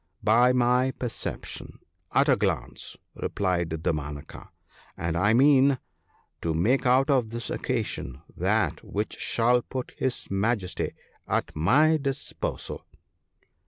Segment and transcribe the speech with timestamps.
[0.19, 1.77] * By my perception—
[2.11, 4.49] at a glance!' replied Damanaka;
[4.97, 5.77] 'and I mean
[6.41, 10.95] to make out of this occasion that which shall put his Majesty
[11.27, 12.83] at my disposal.'